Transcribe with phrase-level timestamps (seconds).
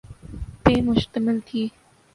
[0.63, 1.61] پہ مشتمل تھی۔